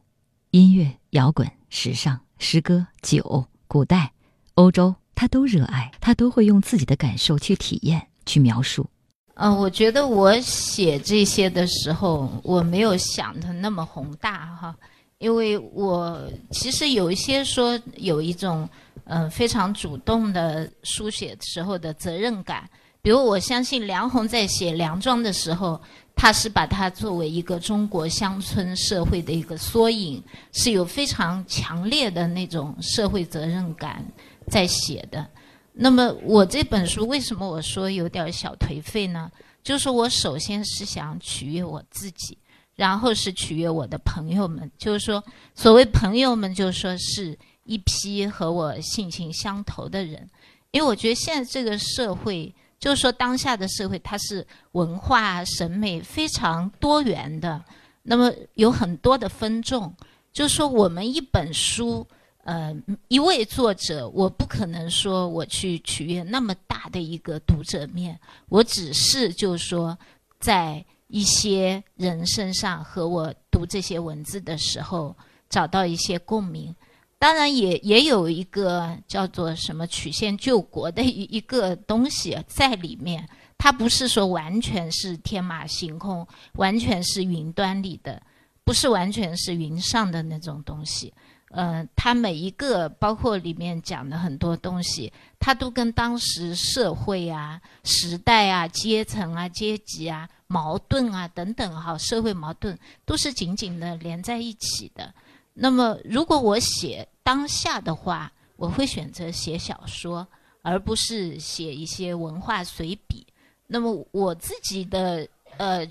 [0.50, 4.14] 音乐、摇滚、时尚、诗歌、酒、古代、
[4.56, 4.96] 欧洲。
[5.20, 8.88] 他都热爱，他都会用自己的感受去体验、去描述。
[9.34, 14.74] 嗯，我觉得我写这些的时候，我没有想的那么宏大哈，
[15.18, 18.68] 因为我其实有一些说有一种
[19.04, 22.64] 嗯非常主动的书写时候的责任感。
[23.02, 25.82] 比如，我相信梁鸿在写《梁庄》的时候，
[26.16, 34.02] 他是把它作为一个中国乡村社会的一个缩影，是有非常强烈的那种社会责任感。
[34.50, 35.26] 在写的，
[35.74, 39.32] 那么我这本书为什么我说有点小颓废呢？
[39.64, 42.38] 就是我首先是想取悦我自己，
[42.76, 44.70] 然后是取悦我的朋友们。
[44.78, 50.28] 就是说，所谓朋友们，就是说是一批和我性情相投的人。
[50.72, 57.64] 因为我觉得现在这个社会，就是说当下的社会，它是文化审美非常多元的，
[58.04, 59.94] 那么有很多的分众。
[60.32, 62.08] 就是说，我们一本书。
[62.44, 62.76] 呃，
[63.10, 69.98] 一位作者，我不可能说我去取悦那么大的一个读者面，我只是就是说，
[70.40, 75.16] 在一些人身上和我读这些文字的时候
[75.50, 76.74] 找到一些共鸣。
[77.20, 88.22] 当然，也也有一个叫做什么曲线救国的一一个东西在里面，它不是说完全是天马行空，完全是云端里的，
[88.64, 91.14] 不是完全是云上的那种东西。
[91.52, 105.14] 呃，它每一个包括里面讲的很多东西，它都跟当时社会啊、时代啊、阶层啊、阶级啊、矛盾啊等等哈，社会矛盾都是紧紧的连在一起的。
[105.54, 110.28] 那么，如果我写当下的话，我会选择写小说，
[110.62, 113.26] 而不是写一些文化随笔。
[113.68, 115.86] 那么我自己的呃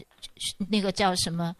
[0.68, 1.55] 那个叫什么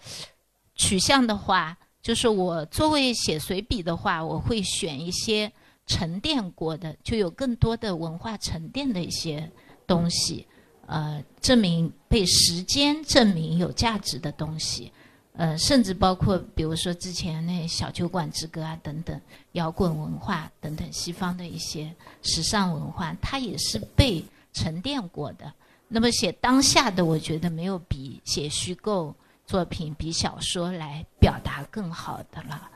[0.75, 1.77] 取向的话，
[2.09, 5.53] 就是我作为写随笔的话，我会选一些
[5.87, 9.47] 沉淀过的，就有更多的文化沉淀的一些
[9.87, 10.47] 东西，
[10.87, 14.90] 呃，证明被时间证明有价值的东西。
[15.35, 19.21] 呃，甚至包括比如说之前那小酒馆之歌啊等等，
[19.53, 25.53] 摇滚文化等等，西方的一些时尚文化，它也是被沉淀过的。
[25.88, 29.14] 那么写当下的，我觉得没有比写虚构
[29.49, 32.71] 作品、比小说来表达更好的了。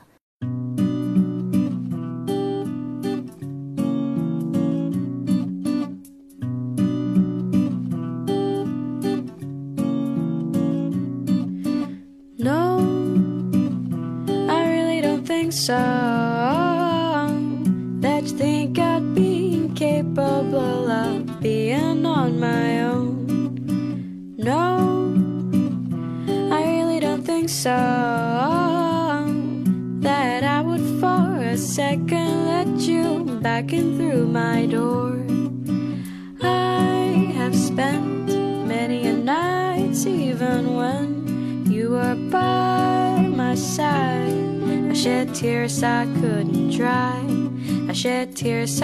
[48.43, 48.75] Tears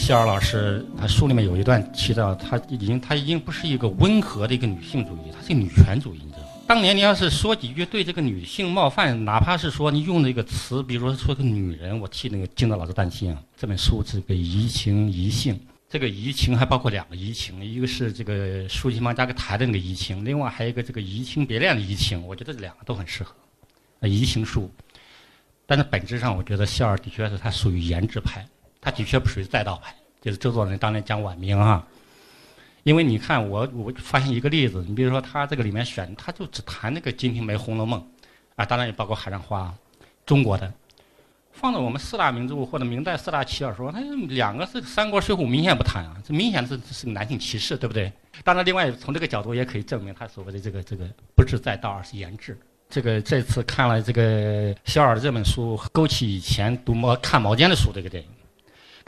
[0.00, 6.20] 谢尔老师，他书里面有一段提到，他已经他已经不是一个温和的一个女性主义，他是个女权主义。
[6.24, 13.40] 你知道，当年你要是说几句对这个女性冒犯，哪怕是说你用那个词，比如说说个女人，我替那个金德老师担心啊。
[13.58, 23.34] 这本书这个移情移性，这个移情还包括两个移情，一个是这个书信旁加个台的那个移情，另外还有一个这个移情别恋的移情，我觉得这两个都很适合。
[24.08, 24.72] 移情书，
[25.66, 28.44] 但是本质上我觉得谢尔的确是他属于颜值派，
[28.80, 29.94] 他的确不属于载道派。
[30.20, 31.82] 就是周作人当年讲晚明哈，
[32.82, 37.98] 因为你看我我发现一个例子，你比如说他这个里面选，他就只谈那个《金瓶梅》《红楼梦》，
[38.54, 39.72] 啊，当然也包括海上花，
[40.26, 40.70] 中国的，
[41.52, 48.12] 放到我们四大名著或者明代四大奇小说，它两个是《三国》《水浒》明显不谈啊，这明显是是个男性歧视，对不对？
[48.44, 52.58] 当然，另外从这个角度也可以证明他所谓的这个这个不是载道，而是言志。
[52.90, 58.28] 这个这次看了这个肖尔的这本书，勾起以前读毛看毛尖的书这个电影。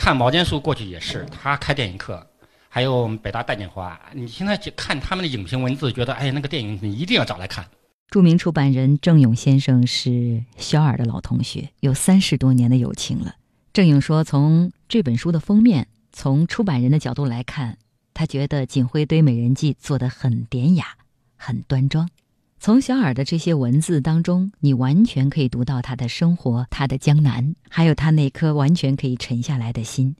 [0.04, 2.26] 看毛尖书过去也是，他开电影课，
[2.68, 3.96] 还有我们北大戴锦华。
[4.12, 7.64] 你现在去看他们的影评文字，觉得哎，那个电影你一定要找来看。
[8.10, 13.36] 著名出版人郑勇先生是肖尔的老同学，有三十多年的友情了。
[13.72, 17.78] 郑勇说，从这本书的封面，从出版人的角度来看，
[18.12, 20.96] 他觉得锦辉堆美人计做得很典雅，
[21.36, 22.08] 很端庄。
[22.64, 30.14] 从小耳的这些文字当中，你完全可以读到他的生活，他的江南，还有他那颗完全可以沉下来的心。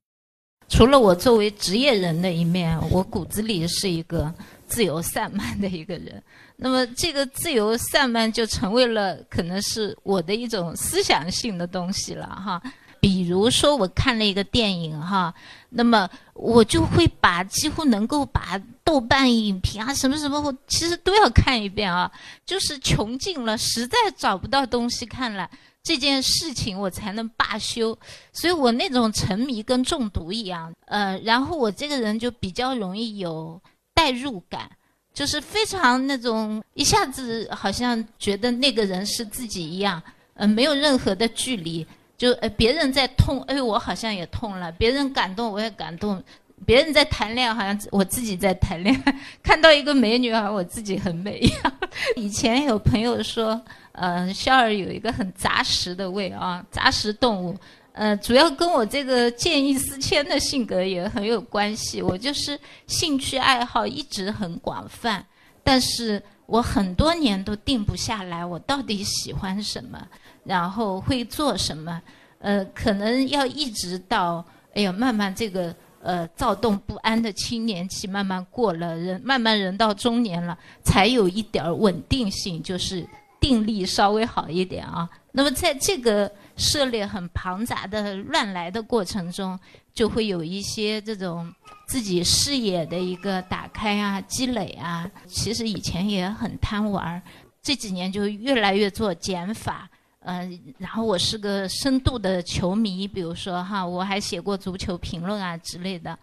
[0.68, 4.34] 除了我作为职业人的一面，我骨子里是一个
[4.66, 6.20] 自由散漫的一个人。
[6.56, 12.60] 那么，这个自由散漫就成为了可能是我的一种思想性的东西了，哈。
[12.98, 15.32] 比如说，我看了一个电影哈，
[15.70, 22.10] 那么我就会把几乎能够把豆瓣影评啊什么什么，我其实都要看一遍啊。
[22.44, 25.48] 就是穷尽了，实在找不到东西看了，
[25.82, 27.96] 这件事情我才能罢休。
[28.32, 33.60] 所以我那种沉迷跟中毒一样，呃，然后我这个人就比较容易有
[33.94, 34.70] 代入感，
[35.14, 40.02] 就是非常那种一下子好像觉得那个人是自己一样，
[40.34, 41.86] 呃，没有任何的距离。
[42.18, 46.22] 就呃，别人在痛，哎，我好像也痛了；别人感动，我也感动；
[46.66, 49.14] 别人在谈恋爱，好像我自己在谈恋爱。
[49.42, 51.72] 看到一个美女，好像我自己很美一样。
[52.16, 53.60] 以前有朋友说，
[53.92, 57.56] 呃，肖儿有一个很杂食的胃啊，杂食动物。
[57.92, 62.00] 呃，主要跟我这个见异思迁的性格也很有关系。
[62.00, 65.22] 我就是兴趣爱好一直很广泛，
[65.62, 70.06] 但是我很多年都定不下来，我到底喜欢什么。
[70.44, 72.02] 然后会做什么？
[72.40, 74.44] 呃，可能要一直到，
[74.74, 75.72] 哎呀，慢慢这个
[76.02, 83.06] 呃躁动不安的青年期慢慢过了，人慢慢人到中年了，才有一点稳定性，就是
[83.40, 85.08] 定力稍微好一点啊。
[85.30, 89.58] 那么在这个涉猎很庞杂的乱来的过程中，
[89.94, 91.50] 就会有一些这种
[91.86, 95.10] 自己视野的一个打开啊、积累啊。
[95.26, 97.22] 其实以前也很贪玩儿，
[97.62, 99.88] 这几年就越来越做减法。
[100.24, 106.16] 嗯，然后我是个深度的球迷，比如说哈，我还写过足球评论啊之类的。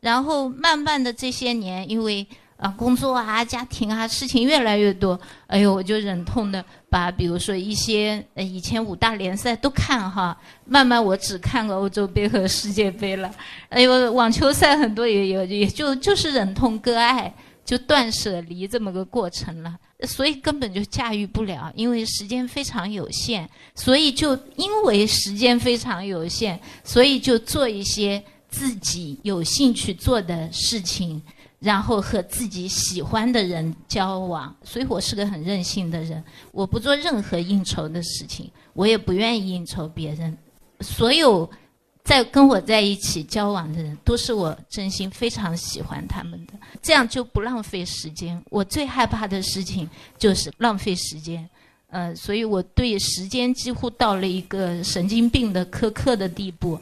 [0.00, 2.24] 然后慢慢的这些年，因为
[2.58, 13.30] 啊工作啊、家庭啊事情越来越多，哎呦，我就忍痛的把比如说一些呃以前五大联赛都看哈，慢慢我只看个欧洲杯和世界杯了。
[13.70, 17.34] 哎呦，网球赛很多也有，也就就是忍痛割爱，
[17.66, 19.76] 就断舍离这么个过程了。
[20.02, 31.22] 所以根本就驾驭不了，因为时间非常有限，所以就因为时间非常有限，所以就做一些自己有兴趣做的事情，
[31.58, 34.54] 然后和自己喜欢的人交往。
[34.62, 40.36] 所以我是个很任性的人，我不做任何应酬的事情，我也不愿意应酬别人。
[40.80, 41.50] 所有。
[42.06, 48.40] 在跟我在一起交往的人，都是我真心非常喜欢他们的，这样就不浪费时间。
[48.48, 51.50] 我最害怕的事情就是浪费时间，
[51.90, 56.78] 呃，所以我对时间几乎到了一个神经病的苛刻的地步。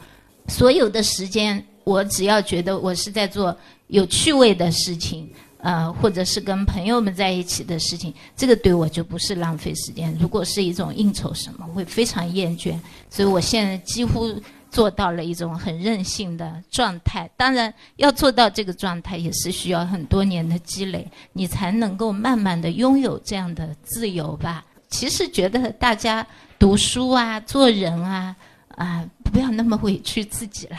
[0.47, 3.57] 所有的时间，我只要觉得我是在做
[3.87, 10.15] 有趣味的事情，呃，或者是跟朋友们在一起的事情，这个对我就不是浪费时间。
[10.21, 12.79] 如果是一种应酬什么，会非常厌倦。
[13.09, 14.39] 所以我现在几乎。
[14.75, 24.67] 做到了一种很任性的状态，当然要做到这个状态也是需要很多年的积累，你才能够慢慢的拥有这样的自由吧。
[24.89, 26.27] 其实觉得大家
[26.59, 28.35] 读书啊、做人啊
[28.71, 30.79] 啊，不要那么委屈自己啦。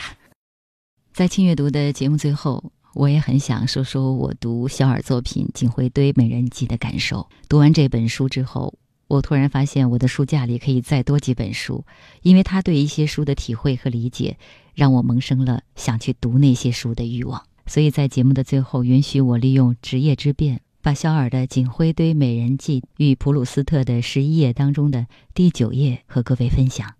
[1.14, 7.26] 在轻阅读的节目最后，我也很想说说我读小尔作品《锦回堆美人计》的感受。
[7.48, 8.74] 读完这本书之后。
[9.08, 11.84] 我突然发现，我的书架里可以再多几本书，
[12.22, 14.36] 因为他对一些书的体会和理解，
[14.74, 17.42] 让我萌生了想去读那些书的欲望。
[17.66, 26.92] 所以在节目的最后，允许我利用职业之便，把肖尔的《锦灰堆美人计》与普鲁斯特的十一页当中的第九页和各位分享。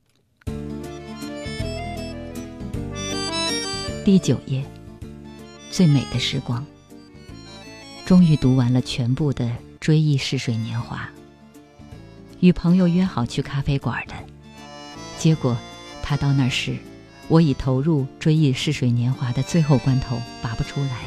[4.04, 4.64] 第九页，
[5.72, 6.64] 最美的时光。
[8.04, 9.44] 终于读完了全部的
[9.80, 11.08] 《追忆似水年华》。
[12.40, 14.14] 与朋友约好去咖啡馆的，
[15.18, 15.56] 结果
[16.02, 16.76] 他到那时，
[17.28, 21.04] 我已投入追忆逝水年华的最后关头，拔不出来，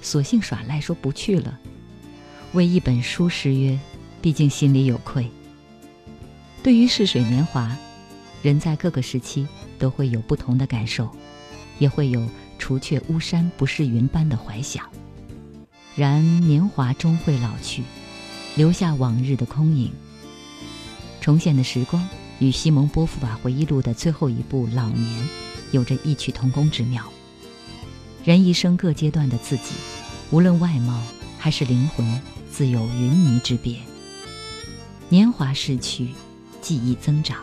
[0.00, 1.58] 索性耍赖说不去了。
[2.52, 3.78] 为一本书失约，
[4.20, 5.26] 毕竟心里有愧。
[6.62, 7.76] 对于逝水年华，
[8.42, 9.46] 人在各个时期
[9.78, 11.10] 都会有不同的感受，
[11.78, 12.26] 也会有
[12.58, 14.84] 除却巫山不是云般的怀想。
[15.94, 17.82] 然年华终会老去，
[18.56, 19.92] 留下往日的空影。
[21.22, 22.06] 重现的时光
[22.40, 25.22] 与西蒙波伏娃回忆录的最后一部《老年》
[25.70, 27.08] 有着异曲同工之妙。
[28.24, 29.76] 人一生各阶段的自己，
[30.32, 31.00] 无论外貌
[31.38, 32.20] 还是灵魂，
[32.50, 33.78] 自有云泥之别。
[35.08, 36.08] 年华逝去，
[36.60, 37.38] 记忆增长，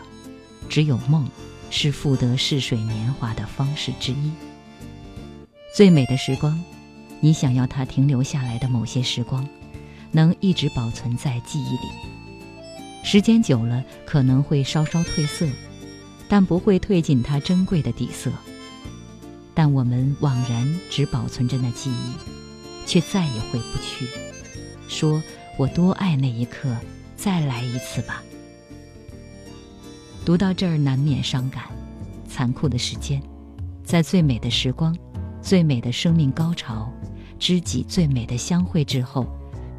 [0.68, 1.26] 只有梦
[1.70, 4.30] 是复得逝水年华的方式之一。
[5.74, 6.62] 最美的时光，
[7.20, 9.48] 你想要它停留下来的某些时光，
[10.12, 12.19] 能一直保存在记忆里。
[13.02, 15.46] 时间久了可能会稍稍褪色，
[16.28, 18.30] 但不会褪尽它珍贵的底色。
[19.54, 22.14] 但我们枉然只保存着那记忆，
[22.86, 24.06] 却再也回不去。
[24.88, 25.22] 说
[25.58, 26.74] 我多爱那一刻，
[27.16, 28.22] 再来一次吧。
[30.24, 31.64] 读到这儿难免伤感，
[32.28, 33.20] 残酷的时间，
[33.82, 34.96] 在最美的时光、
[35.42, 36.92] 最美的生命高潮、
[37.38, 39.26] 知己最美的相会之后，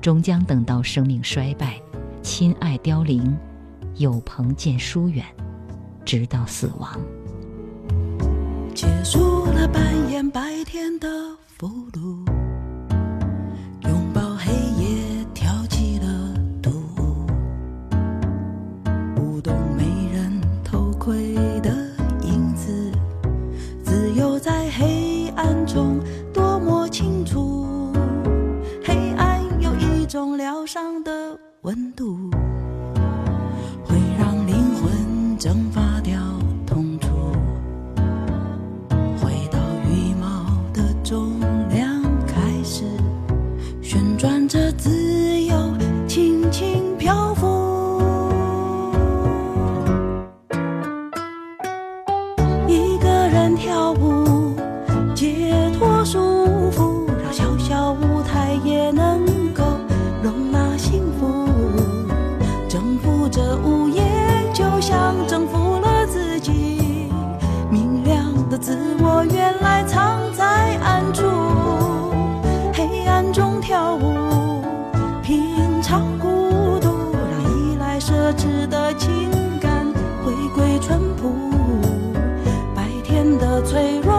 [0.02, 1.82] 终将等到生命衰败。
[2.24, 3.36] 亲爱凋零，
[3.96, 5.26] 有朋渐疏远，
[6.06, 7.00] 直到死亡。
[8.76, 11.08] 结束了扮演白天的
[11.46, 12.24] 俘虏，
[83.64, 84.11] 脆弱，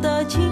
[0.00, 0.51] 的情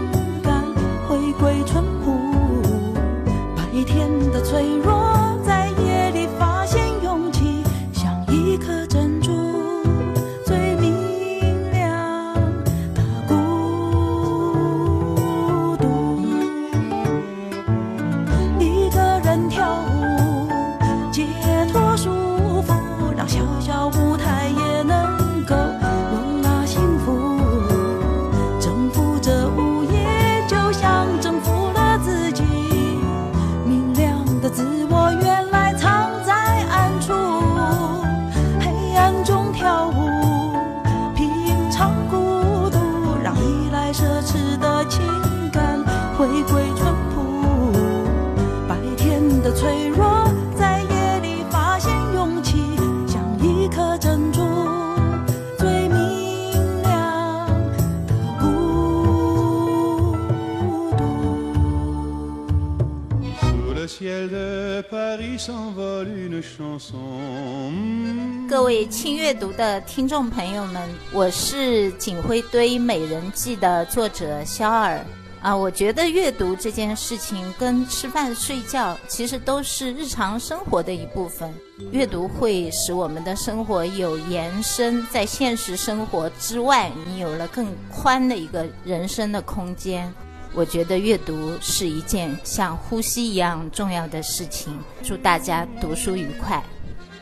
[69.31, 75.01] 阅读的听众朋友们，我是锦辉堆美人计的作者肖尔
[75.41, 75.57] 啊。
[75.57, 81.49] 我觉得阅读这件事情跟吃饭睡觉其实都是日常生活的一部分。
[81.93, 90.13] 阅读会使我们的生活有延伸，在现实生活之外，你有了更宽的一个人生的空间。
[90.57, 94.77] 我觉得阅读是一件像呼吸一样重要的事情。
[95.05, 96.61] 祝大家读书愉快。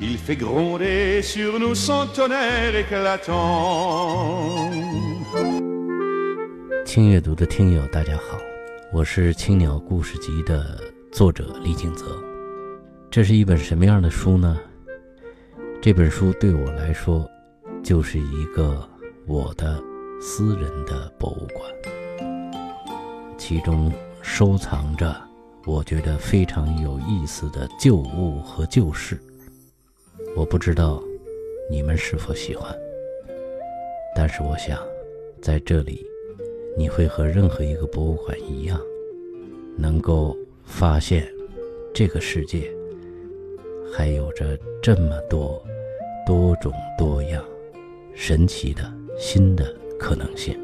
[0.00, 4.70] Il fait gronder sur nous son tonnerre éclatant.
[6.84, 8.38] 轻阅读的听友，大家好，
[8.92, 10.80] 我是青鸟故事集的
[11.10, 12.16] 作者李景泽。
[13.10, 14.56] 这是一本什么样的书呢？
[15.82, 17.28] 这本书对我来说，
[17.82, 18.88] 就是一个
[19.26, 19.82] 我的
[20.20, 21.68] 私人的博物馆，
[23.36, 23.92] 其中
[24.22, 25.20] 收藏着
[25.66, 29.20] 我觉得非常有意思的旧物和旧事。
[30.38, 31.02] 我不知道
[31.68, 32.72] 你们是否喜欢，
[34.14, 34.78] 但是我想
[35.42, 36.06] 在这里。
[36.76, 38.80] 你会和任何一个博物馆一样，
[39.76, 41.28] 能够发现
[41.92, 42.72] 这个世界
[43.92, 45.60] 还有着这么多
[46.24, 47.44] 多种多样、
[48.14, 50.56] 神奇的新的可能性。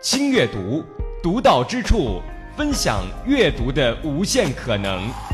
[0.00, 0.84] 轻阅读，
[1.20, 2.20] 独到之处，
[2.56, 5.33] 分享阅读的无限可能。